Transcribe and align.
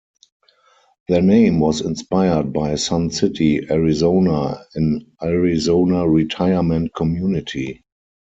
Their 1.09 1.21
name 1.21 1.59
was 1.59 1.81
inspired 1.81 2.51
by 2.51 2.73
Sun 2.73 3.11
City, 3.11 3.63
Arizona, 3.69 4.65
an 4.73 5.05
Arizona 5.21 6.09
retirement 6.09 6.95
community. 6.95 7.83